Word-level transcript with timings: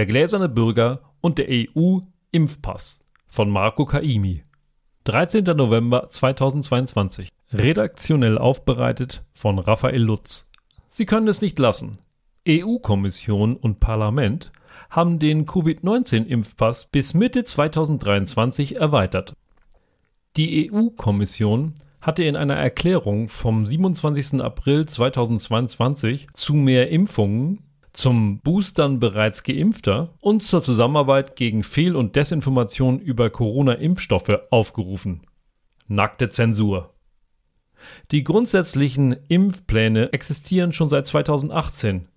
Der 0.00 0.06
gläserne 0.06 0.48
Bürger 0.48 1.02
und 1.20 1.36
der 1.36 1.48
EU-Impfpass 1.50 3.00
von 3.28 3.50
Marco 3.50 3.84
Kaimi. 3.84 4.42
13. 5.04 5.44
November 5.44 6.08
2022. 6.08 7.28
Redaktionell 7.52 8.38
aufbereitet 8.38 9.22
von 9.34 9.58
Raphael 9.58 10.00
Lutz. 10.00 10.48
Sie 10.88 11.04
können 11.04 11.28
es 11.28 11.42
nicht 11.42 11.58
lassen. 11.58 11.98
EU-Kommission 12.48 13.58
und 13.58 13.78
Parlament 13.80 14.52
haben 14.88 15.18
den 15.18 15.44
Covid-19-Impfpass 15.44 16.86
bis 16.90 17.12
Mitte 17.12 17.44
2023 17.44 18.76
erweitert. 18.76 19.34
Die 20.38 20.72
EU-Kommission 20.72 21.74
hatte 22.00 22.24
in 22.24 22.36
einer 22.36 22.56
Erklärung 22.56 23.28
vom 23.28 23.66
27. 23.66 24.40
April 24.40 24.86
2022 24.86 26.28
zu 26.32 26.54
mehr 26.54 26.88
Impfungen, 26.88 27.69
zum 27.92 28.40
Boostern 28.40 29.00
bereits 29.00 29.42
geimpfter 29.42 30.14
und 30.20 30.42
zur 30.42 30.62
Zusammenarbeit 30.62 31.36
gegen 31.36 31.62
Fehl- 31.62 31.96
und 31.96 32.16
Desinformation 32.16 32.98
über 32.98 33.30
Corona-Impfstoffe 33.30 34.38
aufgerufen. 34.50 35.22
Nackte 35.88 36.28
Zensur. 36.28 36.94
Die 38.10 38.24
grundsätzlichen 38.24 39.16
Impfpläne 39.28 40.12
existieren 40.12 40.72
schon 40.72 40.88
seit 40.88 41.06
2018. 41.06 42.08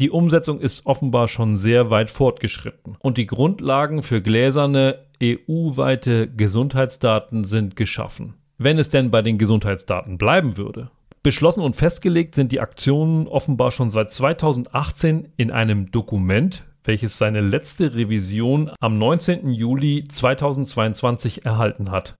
Die 0.00 0.10
Umsetzung 0.10 0.60
ist 0.60 0.86
offenbar 0.86 1.28
schon 1.28 1.56
sehr 1.56 1.90
weit 1.90 2.10
fortgeschritten 2.10 2.96
und 2.98 3.18
die 3.18 3.26
Grundlagen 3.26 4.02
für 4.02 4.20
gläserne 4.20 5.06
EU-weite 5.22 6.28
Gesundheitsdaten 6.28 7.44
sind 7.44 7.76
geschaffen. 7.76 8.34
Wenn 8.58 8.78
es 8.78 8.90
denn 8.90 9.10
bei 9.10 9.22
den 9.22 9.38
Gesundheitsdaten 9.38 10.18
bleiben 10.18 10.56
würde. 10.56 10.90
Beschlossen 11.22 11.62
und 11.62 11.76
festgelegt 11.76 12.34
sind 12.34 12.50
die 12.50 12.60
Aktionen 12.60 13.28
offenbar 13.28 13.70
schon 13.70 13.90
seit 13.90 14.10
2018 14.10 15.28
in 15.36 15.52
einem 15.52 15.92
Dokument, 15.92 16.64
welches 16.82 17.16
seine 17.16 17.40
letzte 17.40 17.94
Revision 17.94 18.72
am 18.80 18.98
19. 18.98 19.50
Juli 19.50 20.04
2022 20.04 21.44
erhalten 21.44 21.92
hat. 21.92 22.16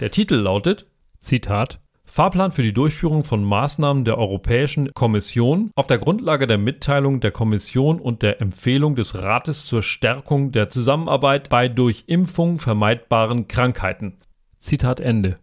Der 0.00 0.10
Titel 0.10 0.36
lautet, 0.36 0.86
Zitat, 1.20 1.80
Fahrplan 2.06 2.52
für 2.52 2.62
die 2.62 2.72
Durchführung 2.72 3.22
von 3.22 3.44
Maßnahmen 3.44 4.06
der 4.06 4.16
Europäischen 4.16 4.94
Kommission 4.94 5.70
auf 5.74 5.86
der 5.86 5.98
Grundlage 5.98 6.46
der 6.46 6.56
Mitteilung 6.56 7.20
der 7.20 7.32
Kommission 7.32 8.00
und 8.00 8.22
der 8.22 8.40
Empfehlung 8.40 8.94
des 8.94 9.14
Rates 9.22 9.66
zur 9.66 9.82
Stärkung 9.82 10.52
der 10.52 10.68
Zusammenarbeit 10.68 11.50
bei 11.50 11.68
durch 11.68 12.04
Impfung 12.06 12.60
vermeidbaren 12.60 13.46
Krankheiten. 13.46 14.16
Zitat 14.56 15.00
Ende. 15.00 15.38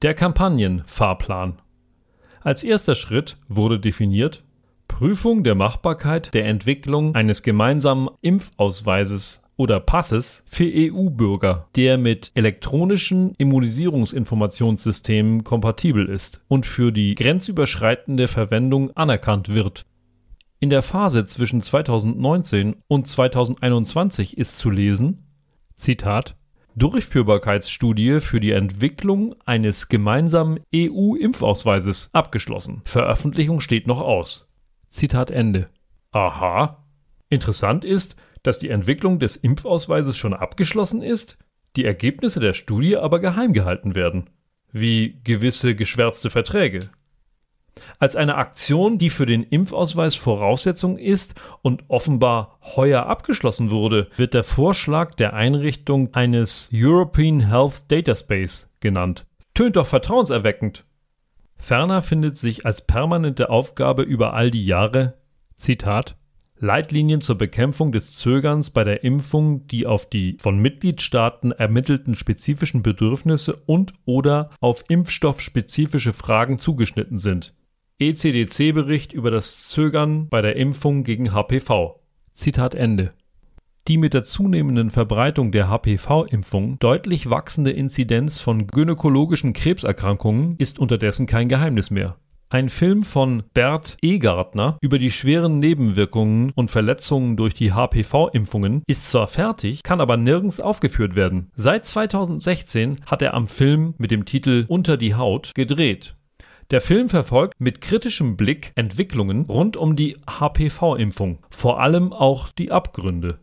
Der 0.00 0.14
Kampagnenfahrplan. 0.14 1.61
Als 2.44 2.64
erster 2.64 2.94
Schritt 2.94 3.36
wurde 3.48 3.78
definiert 3.78 4.42
Prüfung 4.88 5.44
der 5.44 5.54
Machbarkeit 5.54 6.34
der 6.34 6.46
Entwicklung 6.46 7.14
eines 7.14 7.42
gemeinsamen 7.42 8.08
Impfausweises 8.20 9.42
oder 9.56 9.80
Passes 9.80 10.44
für 10.46 10.64
EU-Bürger, 10.64 11.68
der 11.76 11.98
mit 11.98 12.30
elektronischen 12.34 13.32
Immunisierungsinformationssystemen 13.38 15.44
kompatibel 15.44 16.08
ist 16.08 16.42
und 16.48 16.66
für 16.66 16.92
die 16.92 17.14
grenzüberschreitende 17.14 18.28
Verwendung 18.28 18.90
anerkannt 18.96 19.54
wird. 19.54 19.86
In 20.58 20.70
der 20.70 20.82
Phase 20.82 21.24
zwischen 21.24 21.62
2019 21.62 22.76
und 22.88 23.08
2021 23.08 24.36
ist 24.36 24.58
zu 24.58 24.68
lesen, 24.70 25.26
Zitat, 25.74 26.36
Durchführbarkeitsstudie 26.76 28.20
für 28.20 28.40
die 28.40 28.52
Entwicklung 28.52 29.34
eines 29.44 29.88
gemeinsamen 29.88 30.60
EU-Impfausweises 30.74 32.10
abgeschlossen. 32.12 32.82
Veröffentlichung 32.84 33.60
steht 33.60 33.86
noch 33.86 34.00
aus. 34.00 34.48
Zitat 34.88 35.30
Ende. 35.30 35.68
Aha. 36.12 36.84
Interessant 37.28 37.84
ist, 37.84 38.16
dass 38.42 38.58
die 38.58 38.70
Entwicklung 38.70 39.18
des 39.18 39.36
Impfausweises 39.36 40.16
schon 40.16 40.34
abgeschlossen 40.34 41.02
ist, 41.02 41.38
die 41.76 41.84
Ergebnisse 41.84 42.40
der 42.40 42.52
Studie 42.52 42.96
aber 42.96 43.20
geheim 43.20 43.52
gehalten 43.52 43.94
werden, 43.94 44.30
wie 44.70 45.20
gewisse 45.24 45.74
geschwärzte 45.74 46.30
Verträge. 46.30 46.90
Als 47.98 48.16
eine 48.16 48.34
Aktion, 48.36 48.98
die 48.98 49.10
für 49.10 49.26
den 49.26 49.42
Impfausweis 49.42 50.14
Voraussetzung 50.14 50.98
ist 50.98 51.34
und 51.62 51.84
offenbar 51.88 52.58
heuer 52.76 53.06
abgeschlossen 53.06 53.70
wurde, 53.70 54.08
wird 54.16 54.34
der 54.34 54.44
Vorschlag 54.44 55.14
der 55.14 55.34
Einrichtung 55.34 56.12
eines 56.14 56.70
European 56.72 57.40
Health 57.40 57.84
Dataspace 57.88 58.68
genannt. 58.80 59.26
Tönt 59.54 59.76
doch 59.76 59.86
vertrauenserweckend. 59.86 60.84
Ferner 61.56 62.02
findet 62.02 62.36
sich 62.36 62.66
als 62.66 62.86
permanente 62.86 63.48
Aufgabe 63.48 64.02
über 64.02 64.34
all 64.34 64.50
die 64.50 64.66
Jahre, 64.66 65.14
Zitat, 65.56 66.16
Leitlinien 66.58 67.20
zur 67.20 67.38
Bekämpfung 67.38 67.90
des 67.92 68.16
Zögerns 68.16 68.70
bei 68.70 68.84
der 68.84 69.02
Impfung, 69.02 69.66
die 69.66 69.86
auf 69.86 70.08
die 70.08 70.36
von 70.40 70.58
Mitgliedstaaten 70.58 71.50
ermittelten 71.52 72.16
spezifischen 72.16 72.82
Bedürfnisse 72.82 73.56
und/oder 73.66 74.50
auf 74.60 74.84
impfstoffspezifische 74.88 76.12
Fragen 76.12 76.58
zugeschnitten 76.58 77.18
sind. 77.18 77.54
ECDC-Bericht 78.02 79.12
über 79.12 79.30
das 79.30 79.68
Zögern 79.68 80.28
bei 80.28 80.42
der 80.42 80.56
Impfung 80.56 81.04
gegen 81.04 81.32
HPV. 81.32 82.00
Zitat 82.32 82.74
Ende. 82.74 83.12
Die 83.86 83.96
mit 83.96 84.12
der 84.12 84.24
zunehmenden 84.24 84.90
Verbreitung 84.90 85.52
der 85.52 85.68
HPV-Impfung 85.68 86.78
deutlich 86.80 87.30
wachsende 87.30 87.70
Inzidenz 87.70 88.40
von 88.40 88.66
gynäkologischen 88.66 89.52
Krebserkrankungen 89.52 90.56
ist 90.58 90.80
unterdessen 90.80 91.26
kein 91.26 91.48
Geheimnis 91.48 91.90
mehr. 91.90 92.16
Ein 92.48 92.68
Film 92.68 93.02
von 93.02 93.44
Bert 93.54 93.96
Egartner 94.02 94.76
über 94.82 94.98
die 94.98 95.10
schweren 95.10 95.58
Nebenwirkungen 95.58 96.52
und 96.54 96.70
Verletzungen 96.70 97.36
durch 97.36 97.54
die 97.54 97.72
HPV-Impfungen 97.72 98.82
ist 98.86 99.08
zwar 99.10 99.26
fertig, 99.26 99.82
kann 99.82 100.00
aber 100.00 100.16
nirgends 100.16 100.60
aufgeführt 100.60 101.14
werden. 101.14 101.50
Seit 101.56 101.86
2016 101.86 103.00
hat 103.06 103.22
er 103.22 103.34
am 103.34 103.46
Film 103.46 103.94
mit 103.96 104.10
dem 104.10 104.24
Titel 104.24 104.66
Unter 104.68 104.96
die 104.96 105.14
Haut 105.14 105.52
gedreht. 105.54 106.14
Der 106.72 106.80
Film 106.80 107.10
verfolgt 107.10 107.52
mit 107.58 107.82
kritischem 107.82 108.38
Blick 108.38 108.72
Entwicklungen 108.76 109.44
rund 109.44 109.76
um 109.76 109.94
die 109.94 110.16
HPV-Impfung, 110.26 111.40
vor 111.50 111.80
allem 111.80 112.14
auch 112.14 112.48
die 112.48 112.70
Abgründe. 112.70 113.38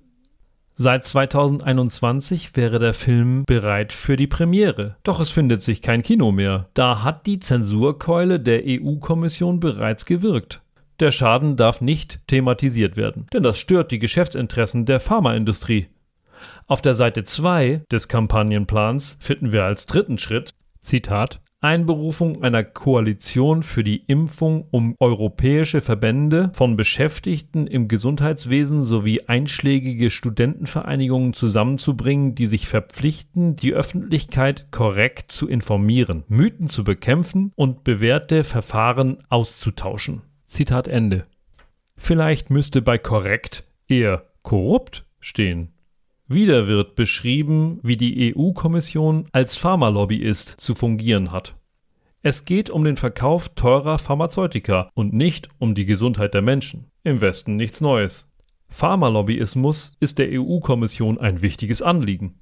Seit 0.73 1.05
2021 1.05 2.55
wäre 2.55 2.79
der 2.79 2.95
Film 2.95 3.43
bereit 3.45 3.93
für 3.93 4.15
die 4.15 4.25
Premiere. 4.25 4.95
Doch 5.03 5.19
es 5.19 5.29
findet 5.29 5.61
sich 5.61 5.83
kein 5.83 6.01
Kino 6.01 6.31
mehr. 6.31 6.69
Da 6.73 7.03
hat 7.03 7.27
die 7.27 7.39
Zensurkeule 7.39 8.39
der 8.39 8.63
EU-Kommission 8.65 9.59
bereits 9.59 10.07
gewirkt. 10.07 10.63
Der 10.99 11.11
Schaden 11.11 11.55
darf 11.55 11.81
nicht 11.81 12.21
thematisiert 12.25 12.97
werden, 12.97 13.27
denn 13.31 13.43
das 13.43 13.59
stört 13.59 13.91
die 13.91 13.99
Geschäftsinteressen 13.99 14.85
der 14.85 14.99
Pharmaindustrie. 14.99 15.87
Auf 16.65 16.81
der 16.81 16.95
Seite 16.95 17.25
2 17.25 17.83
des 17.91 18.07
Kampagnenplans 18.07 19.17
finden 19.19 19.51
wir 19.51 19.65
als 19.65 19.85
dritten 19.85 20.17
Schritt, 20.17 20.55
Zitat, 20.81 21.41
Einberufung 21.61 22.41
einer 22.41 22.63
Koalition 22.63 23.63
für 23.63 23.83
die 23.83 23.97
Impfung, 24.05 24.65
um 24.71 24.95
europäische 24.99 25.81
Verbände 25.81 26.51
von 26.53 26.77
Beschäftigten 26.77 27.67
im 27.67 27.89
Gesundheitswesen 27.89 28.83
sowie 28.83 29.23
einschlägige 29.27 30.09
Studentenvereinigungen 30.09 31.33
zusammenzubringen, 31.33 32.33
die 32.33 32.47
sich 32.47 32.67
verpflichten, 32.67 33.57
die 33.57 33.73
Öffentlichkeit 33.73 34.71
korrekt 34.71 35.33
zu 35.33 35.49
informieren, 35.49 36.23
Mythen 36.29 36.69
zu 36.69 36.85
bekämpfen 36.85 37.51
und 37.55 37.83
bewährte 37.83 38.45
Verfahren 38.45 39.17
auszutauschen. 39.27 40.21
Zitat 40.45 40.87
Ende. 40.87 41.25
Vielleicht 41.97 42.49
müsste 42.49 42.81
bei 42.81 42.97
korrekt 42.97 43.65
eher 43.89 44.23
korrupt 44.43 45.05
stehen. 45.19 45.73
Wieder 46.31 46.67
wird 46.67 46.93
beschrieben, 46.93 47.79
wie 47.81 47.97
die 47.97 48.35
EU-Kommission 48.35 49.25
als 49.31 49.57
Pharmalobbyist 49.57 50.61
zu 50.61 50.75
fungieren 50.75 51.31
hat. 51.31 51.55
Es 52.21 52.45
geht 52.45 52.69
um 52.69 52.83
den 52.83 52.97
Verkauf 52.97 53.49
teurer 53.55 53.97
Pharmazeutika 53.97 54.91
und 54.93 55.11
nicht 55.11 55.49
um 55.57 55.73
die 55.73 55.85
Gesundheit 55.85 56.35
der 56.35 56.43
Menschen. 56.43 56.85
Im 57.03 57.19
Westen 57.21 57.55
nichts 57.55 57.81
Neues. 57.81 58.27
Pharmalobbyismus 58.67 59.93
ist 59.99 60.19
der 60.19 60.27
EU-Kommission 60.31 61.17
ein 61.17 61.41
wichtiges 61.41 61.81
Anliegen. 61.81 62.35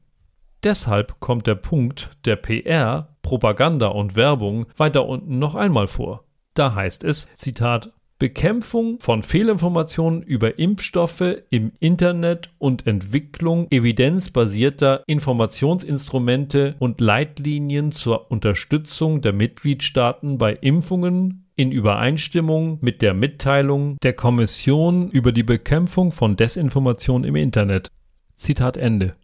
Deshalb 0.66 1.22
kommt 1.22 1.48
der 1.48 1.56
Punkt 1.56 2.10
der 2.26 2.36
PR, 2.36 3.16
Propaganda 3.22 3.88
und 3.88 4.18
Werbung 4.18 4.66
weiter 4.76 5.06
unten 5.06 5.40
noch 5.40 5.56
einmal 5.56 5.88
vor. 5.88 6.26
Da 6.56 6.76
heißt 6.76 7.06
es, 7.06 7.30
Zitat, 7.36 7.94
Bekämpfung 8.20 9.00
von 9.00 9.22
Fehlinformationen 9.22 10.24
über 10.24 10.58
Impfstoffe 10.58 11.44
im 11.52 11.72
Internet 11.80 12.50
und 12.58 12.88
Entwicklung 12.88 13.68
evidenzbasierter 13.70 15.04
Informationsinstrumente 15.06 16.76
und 16.80 17.00
Leitlinien 17.00 17.92
zur 17.92 18.32
Unterstützung 18.32 19.22
der 19.22 19.34
Mitgliedstaaten 19.34 20.40
bei 20.40 20.54
Impfungen 20.54 21.46
in 21.56 21.72
Übereinstimmung 21.72 22.80
mit 22.82 23.04
der 23.04 23.14
Mitteilung 23.14 23.98
der 24.02 24.14
Kommission 24.14 25.12
über 25.12 25.32
die 25.32 25.44
Bekämpfung 25.44 26.12
von 26.12 26.36
Desinformation 26.36 27.24
im 27.24 27.36
Internet. 27.36 27.90
Zitat 28.34 28.78
Ende. 28.78 29.16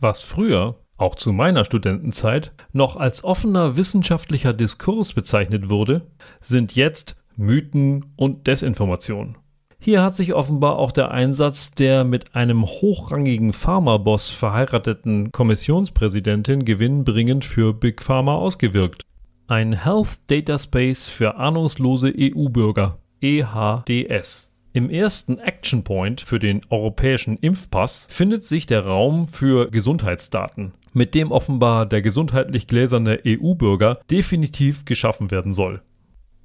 Was 0.00 0.22
früher, 0.22 0.80
auch 0.96 1.14
zu 1.14 1.32
meiner 1.32 1.64
Studentenzeit, 1.64 2.52
noch 2.72 2.96
als 2.96 3.22
offener 3.22 3.76
wissenschaftlicher 3.76 4.52
Diskurs 4.52 5.12
bezeichnet 5.12 5.68
wurde, 5.68 6.02
sind 6.40 6.74
jetzt 6.74 7.16
Mythen 7.36 8.06
und 8.16 8.46
Desinformation. 8.46 9.36
Hier 9.78 10.02
hat 10.02 10.16
sich 10.16 10.32
offenbar 10.32 10.78
auch 10.78 10.92
der 10.92 11.10
Einsatz 11.10 11.72
der 11.72 12.04
mit 12.04 12.34
einem 12.34 12.64
hochrangigen 12.64 13.52
Pharma-Boss 13.52 14.30
verheirateten 14.30 15.30
Kommissionspräsidentin 15.30 16.64
gewinnbringend 16.64 17.44
für 17.44 17.74
Big 17.74 18.00
Pharma 18.00 18.34
ausgewirkt. 18.34 19.02
Ein 19.46 19.74
Health 19.84 20.22
Data 20.28 20.58
Space 20.58 21.06
für 21.06 21.36
ahnungslose 21.36 22.14
EU-Bürger, 22.16 22.98
EHDS. 23.20 24.54
Im 24.72 24.88
ersten 24.88 25.38
Action 25.38 25.84
Point 25.84 26.22
für 26.22 26.38
den 26.38 26.62
europäischen 26.70 27.36
Impfpass 27.36 28.08
findet 28.10 28.42
sich 28.42 28.64
der 28.64 28.86
Raum 28.86 29.28
für 29.28 29.70
Gesundheitsdaten, 29.70 30.72
mit 30.94 31.14
dem 31.14 31.30
offenbar 31.30 31.84
der 31.84 32.00
gesundheitlich 32.00 32.66
gläserne 32.66 33.20
EU-Bürger 33.26 34.00
definitiv 34.10 34.86
geschaffen 34.86 35.30
werden 35.30 35.52
soll. 35.52 35.82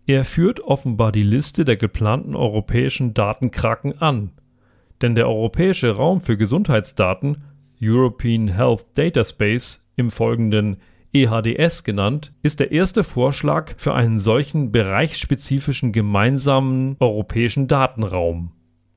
Er 0.09 0.25
führt 0.25 0.61
offenbar 0.61 1.11
die 1.11 1.21
Liste 1.21 1.65
der 1.65 1.75
geplanten 1.75 2.35
europäischen 2.35 3.13
Datenkraken 3.13 4.01
an. 4.01 4.31
Denn 5.03 5.13
der 5.13 5.27
europäische 5.27 5.91
Raum 5.91 6.19
für 6.19 6.35
Gesundheitsdaten, 6.35 7.43
European 7.79 8.47
Health 8.47 8.87
Data 8.95 9.23
Space, 9.23 9.87
im 9.97 10.09
Folgenden 10.09 10.77
EHDS 11.13 11.83
genannt, 11.83 12.33
ist 12.41 12.59
der 12.59 12.71
erste 12.71 13.03
Vorschlag 13.03 13.75
für 13.77 13.93
einen 13.93 14.17
solchen 14.17 14.71
bereichsspezifischen 14.71 15.91
gemeinsamen 15.91 16.95
europäischen 16.99 17.67
Datenraum. 17.67 18.53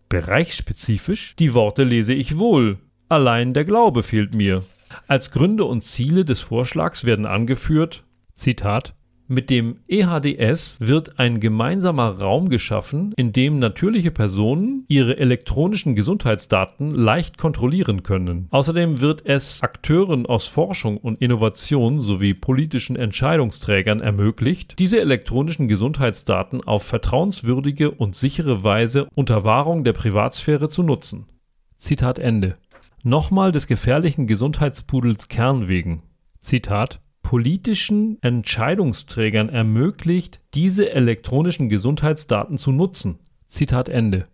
Bereichsspezifisch? 0.09 1.37
Die 1.37 1.53
Worte 1.53 1.85
lese 1.85 2.15
ich 2.15 2.39
wohl. 2.39 2.79
Allein 3.11 3.53
der 3.53 3.67
Glaube 3.67 4.03
fehlt 4.03 4.35
mir. 4.35 4.65
Als 5.09 5.31
Gründe 5.31 5.67
und 5.67 5.85
Ziele 5.85 6.25
des 6.25 6.41
Vorschlags 6.41 7.05
werden 7.05 7.27
angeführt, 7.27 8.03
Zitat, 8.35 8.95
mit 9.29 9.51
dem 9.51 9.77
EHDS 9.89 10.79
wird 10.81 11.19
ein 11.19 11.41
gemeinsamer 11.41 12.19
Raum 12.21 12.49
geschaffen, 12.49 13.13
in 13.17 13.33
dem 13.33 13.59
natürliche 13.59 14.11
Personen 14.11 14.85
ihre 14.89 15.19
elektronischen 15.19 15.95
Gesundheitsdaten 15.95 16.95
leicht 16.95 17.39
kontrollieren 17.39 18.03
können. 18.03 18.49
Außerdem 18.51 19.01
wird 19.01 19.25
es 19.25 19.63
Akteuren 19.63 20.27
aus 20.27 20.49
Forschung 20.49 20.97
und 20.99 21.21
Innovation 21.21 22.01
sowie 22.01 22.35
politischen 22.35 22.97
Entscheidungsträgern 22.97 24.01
ermöglicht, 24.01 24.79
diese 24.79 25.01
elektronischen 25.01 25.69
Gesundheitsdaten 25.69 26.63
auf 26.65 26.83
vertrauenswürdige 26.83 27.91
und 27.91 28.15
sichere 28.15 28.65
Weise 28.65 29.09
unter 29.15 29.45
Wahrung 29.45 29.85
der 29.85 29.93
Privatsphäre 29.93 30.69
zu 30.69 30.83
nutzen. 30.83 31.27
Zitat 31.77 32.19
Ende. 32.19 32.57
Nochmal 33.03 33.51
des 33.51 33.67
gefährlichen 33.67 34.27
Gesundheitspudels 34.27 35.29
Kern 35.29 35.67
wegen. 35.67 36.03
Zitat 36.41 37.01
politischen 37.33 38.19
Entscheidungsträgern 38.21 39.49
ermöglicht, 39.49 40.41
diese 40.53 40.93
elektronischen 40.93 41.71
Gesundheitsdaten 41.71 42.59
zu 42.59 42.73
nutzen. 42.73 43.21
Zitat 43.47 43.89
Ende. 43.89 44.27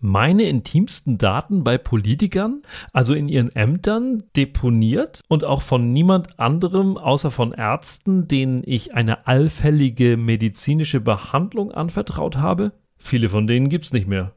Meine 0.00 0.42
intimsten 0.42 1.16
Daten 1.16 1.64
bei 1.64 1.78
Politikern, 1.78 2.60
also 2.92 3.14
in 3.14 3.30
ihren 3.30 3.56
Ämtern, 3.56 4.24
deponiert 4.36 5.22
und 5.28 5.44
auch 5.44 5.62
von 5.62 5.94
niemand 5.94 6.38
anderem 6.38 6.98
außer 6.98 7.30
von 7.30 7.52
Ärzten, 7.52 8.28
denen 8.28 8.62
ich 8.66 8.92
eine 8.92 9.26
allfällige 9.26 10.18
medizinische 10.18 11.00
Behandlung 11.00 11.72
anvertraut 11.72 12.36
habe? 12.36 12.72
Viele 12.98 13.30
von 13.30 13.46
denen 13.46 13.70
gibt's 13.70 13.94
nicht 13.94 14.08
mehr. 14.08 14.34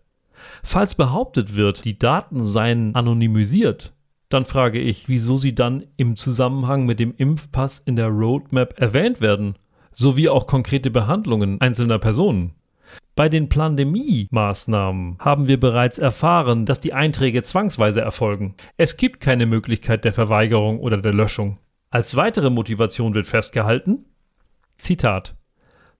Falls 0.63 0.95
behauptet 0.95 1.57
wird, 1.57 1.83
die 1.83 1.99
Daten 1.99 2.45
seien 2.45 2.95
anonymisiert, 2.95 3.94
dann 4.35 4.45
frage 4.45 4.79
ich, 4.79 5.07
wieso 5.07 5.37
sie 5.37 5.55
dann 5.55 5.85
im 5.95 6.17
Zusammenhang 6.17 6.85
mit 6.85 6.99
dem 6.99 7.13
Impfpass 7.15 7.79
in 7.79 7.95
der 7.95 8.09
Roadmap 8.09 8.77
erwähnt 8.77 9.21
werden, 9.21 9.55
sowie 9.91 10.27
auch 10.27 10.45
konkrete 10.45 10.91
Behandlungen 10.91 11.61
einzelner 11.61 11.99
Personen. 11.99 12.53
Bei 13.15 13.29
den 13.29 13.47
Pandemie-Maßnahmen 13.47 15.19
haben 15.19 15.47
wir 15.47 15.57
bereits 15.57 15.99
erfahren, 15.99 16.65
dass 16.65 16.81
die 16.81 16.93
Einträge 16.93 17.43
zwangsweise 17.43 18.01
erfolgen. 18.01 18.55
Es 18.75 18.97
gibt 18.97 19.21
keine 19.21 19.45
Möglichkeit 19.45 20.03
der 20.03 20.11
Verweigerung 20.11 20.79
oder 20.81 20.97
der 20.97 21.13
Löschung. 21.13 21.57
Als 21.89 22.17
weitere 22.17 22.49
Motivation 22.49 23.15
wird 23.15 23.27
festgehalten, 23.27 24.03
Zitat, 24.77 25.33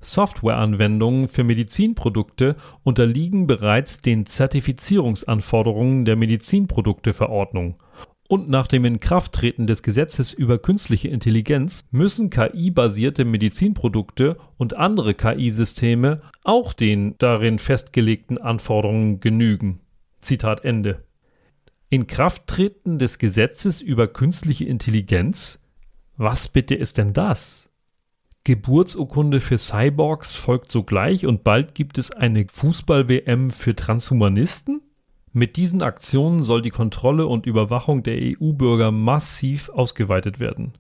Softwareanwendungen 0.02 1.30
für 1.30 1.46
Medizinprodukte 1.46 2.58
unterliegen 2.84 3.48
bereits 3.48 4.02
den 4.02 4.26
Zertifizierungsanforderungen 4.26 6.04
der 6.04 6.18
Medizinprodukteverordnung 6.18 7.78
und 8.27 8.50
nach 8.50 8.68
dem 8.68 8.86
Inkrafttreten 8.86 9.68
des 9.68 9.83
Gesetzes 9.83 10.33
über 10.33 10.57
künstliche 10.57 11.10
Intelligenz 11.10 11.83
müssen 11.92 12.30
KI-basierte 12.30 13.24
Medizinprodukte 13.24 14.38
und 14.57 14.75
andere 14.75 15.13
KI-Systeme 15.13 16.22
auch 16.44 16.74
den 16.74 17.16
darin 17.19 17.60
festgelegten 17.60 18.38
Anforderungen 18.38 19.19
genügen. 19.19 19.81
Zitat 20.22 20.66
Ende. 20.66 21.04
Inkrafttreten 21.89 22.98
des 22.98 23.19
Gesetzes 23.19 23.81
über 23.81 24.07
künstliche 24.07 24.66
Intelligenz? 24.66 25.60
Was 26.18 26.48
bitte 26.48 26.74
ist 26.74 26.98
denn 26.98 27.13
das? 27.13 27.69
Geburtsurkunde 28.44 29.42
für 29.42 29.57
Cyborgs 29.57 30.36
folgt 30.36 30.71
sogleich 30.71 31.25
und 31.25 31.44
bald 31.44 31.75
gibt 31.75 31.98
es 31.98 32.12
eine 32.12 32.45
Fußball-WM 32.51 33.51
für 33.51 33.75
Transhumanisten? 33.75 34.75
Mit 35.38 35.58
diesen 35.58 35.84
Aktionen 35.84 36.44
soll 36.44 36.62
die 36.62 36.70
Kontrolle 36.70 37.28
und 37.28 37.46
Überwachung 37.46 38.04
der 38.04 38.16
EU-Bürger 38.18 38.92
massiv 38.92 39.68
ausgeweitet 39.68 40.40
werden. 40.40 40.72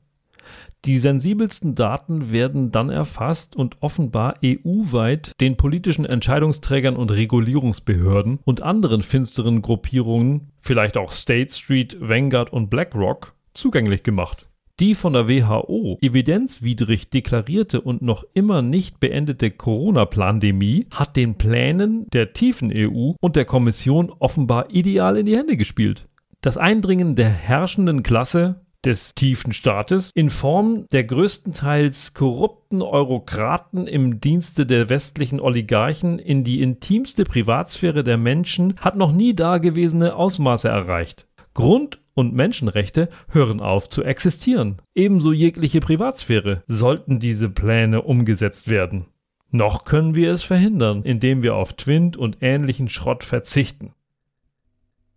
Die 0.85 0.97
sensibelsten 0.97 1.75
Daten 1.75 2.31
werden 2.31 2.71
dann 2.71 2.89
erfasst 2.89 3.57
und 3.57 3.75
offenbar 3.81 4.35
EU-weit 4.41 5.33
den 5.41 5.57
politischen 5.57 6.05
Entscheidungsträgern 6.05 6.95
und 6.95 7.11
Regulierungsbehörden 7.11 8.39
und 8.45 8.61
anderen 8.61 9.01
finsteren 9.01 9.61
Gruppierungen, 9.61 10.53
vielleicht 10.61 10.95
auch 10.95 11.11
State 11.11 11.51
Street, 11.51 11.97
Vanguard 11.99 12.53
und 12.53 12.69
BlackRock, 12.69 13.33
zugänglich 13.53 14.03
gemacht. 14.03 14.47
Die 14.81 14.93
von 14.93 15.13
der 15.13 15.29
WHO 15.29 15.97
evidenzwidrig 16.01 17.09
deklarierte 17.09 17.79
und 17.79 18.01
noch 18.01 18.25
immer 18.33 18.61
nicht 18.61 18.99
beendete 18.99 19.49
Corona-Plandemie 19.49 20.87
hat 20.91 21.15
den 21.15 21.35
Plänen 21.35 22.07
der 22.11 22.33
tiefen 22.33 22.73
EU 22.75 23.13
und 23.21 23.37
der 23.37 23.45
Kommission 23.45 24.11
offenbar 24.19 24.71
ideal 24.71 25.15
in 25.15 25.27
die 25.27 25.37
Hände 25.37 25.55
gespielt. 25.55 26.09
Das 26.41 26.57
Eindringen 26.57 27.15
der 27.15 27.29
herrschenden 27.29 28.03
Klasse 28.03 28.65
des 28.83 29.15
tiefen 29.15 29.53
Staates 29.53 30.11
in 30.13 30.29
Form 30.29 30.87
der 30.91 31.05
größtenteils 31.05 32.13
korrupten 32.13 32.81
Eurokraten 32.81 33.87
im 33.87 34.19
Dienste 34.19 34.65
der 34.65 34.89
westlichen 34.89 35.39
Oligarchen 35.39 36.19
in 36.19 36.43
die 36.43 36.61
intimste 36.61 37.23
Privatsphäre 37.23 38.03
der 38.03 38.17
Menschen 38.17 38.77
hat 38.79 38.97
noch 38.97 39.13
nie 39.13 39.33
dagewesene 39.33 40.15
Ausmaße 40.17 40.67
erreicht. 40.67 41.27
Grund 41.53 42.01
und 42.15 42.33
Menschenrechte 42.33 43.09
hören 43.29 43.59
auf 43.59 43.89
zu 43.89 44.03
existieren. 44.03 44.81
Ebenso 44.95 45.31
jegliche 45.31 45.81
Privatsphäre, 45.81 46.63
sollten 46.65 47.19
diese 47.19 47.49
Pläne 47.49 48.01
umgesetzt 48.01 48.67
werden. 48.67 49.05
Noch 49.51 49.85
können 49.85 50.15
wir 50.15 50.31
es 50.31 50.41
verhindern, 50.41 51.03
indem 51.03 51.43
wir 51.43 51.55
auf 51.55 51.73
Twint 51.73 52.17
und 52.17 52.37
ähnlichen 52.41 52.89
Schrott 52.89 53.23
verzichten. 53.23 53.93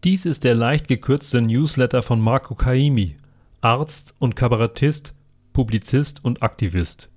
Dies 0.04 0.26
ist 0.26 0.44
der 0.44 0.54
leicht 0.54 0.86
gekürzte 0.86 1.40
Newsletter 1.40 2.02
von 2.02 2.20
Marco 2.20 2.54
Kaimi, 2.54 3.16
Arzt 3.60 4.14
und 4.18 4.36
Kabarettist, 4.36 5.14
Publizist 5.52 6.24
und 6.24 6.42
Aktivist. 6.42 7.10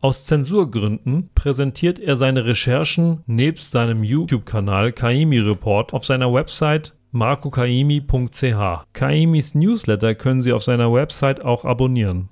Aus 0.00 0.26
Zensurgründen 0.26 1.30
präsentiert 1.34 1.98
er 1.98 2.16
seine 2.16 2.44
Recherchen 2.44 3.22
nebst 3.26 3.70
seinem 3.70 4.04
YouTube-Kanal 4.04 4.92
Kaimi 4.92 5.38
Report 5.38 5.94
auf 5.94 6.04
seiner 6.04 6.30
Website 6.30 6.94
marcokaimi.ch. 7.14 8.86
Kaimis 8.92 9.54
Newsletter 9.54 10.14
können 10.14 10.42
Sie 10.42 10.52
auf 10.52 10.64
seiner 10.64 10.92
Website 10.92 11.44
auch 11.44 11.64
abonnieren. 11.64 12.28